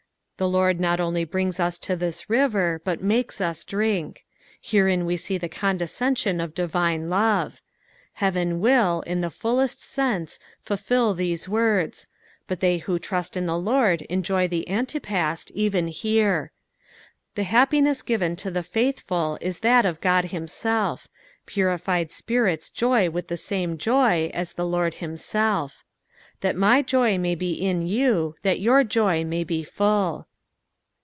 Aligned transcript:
The 0.37 0.49
Lord 0.49 0.79
not 0.79 0.99
only 0.99 1.23
brin^ 1.23 1.59
us 1.59 1.77
to 1.77 1.95
this 1.95 2.27
river, 2.27 2.81
but 2.83 2.99
makes 3.03 3.39
us 3.39 3.63
drink: 3.63 4.25
hereto 4.59 5.05
we 5.05 5.15
see 5.15 5.37
the 5.37 5.47
condescension 5.47 6.41
of 6.41 6.55
divine 6.55 7.09
love, 7.09 7.61
neaven 8.19 8.57
will, 8.59 9.01
in 9.01 9.21
the 9.21 9.29
fullest 9.29 9.83
sense, 9.83 10.39
fulfil 10.59 11.13
these 11.13 11.47
words; 11.47 12.07
but 12.47 12.59
they 12.59 12.79
who 12.79 12.97
trust 12.97 13.37
in 13.37 13.45
the 13.45 13.55
Lord 13.59 14.01
enjoy 14.09 14.47
the 14.47 14.67
antepust 14.67 15.51
even 15.51 15.89
here. 15.89 16.51
The 17.35 17.43
happiness 17.43 18.01
given 18.01 18.35
to 18.37 18.49
the 18.49 18.63
faithful 18.63 19.37
ia 19.43 19.51
that 19.61 19.85
of 19.85 20.01
God 20.01 20.31
himself; 20.31 21.07
piiiified 21.45 22.11
spirits 22.11 22.71
joy 22.71 23.11
with 23.11 23.27
the 23.27 23.37
same 23.37 23.77
joy 23.77 24.31
as 24.33 24.53
the 24.53 24.65
Lord 24.65 24.95
himself." 24.95 25.83
That 26.41 26.55
my 26.57 26.81
joy 26.81 27.19
may 27.19 27.35
be 27.35 27.51
in 27.53 27.85
you, 27.85 28.33
that 28.41 28.59
your 28.59 28.83
joy 28.83 29.23
may 29.23 29.43
be 29.43 29.63
full." 29.63 30.25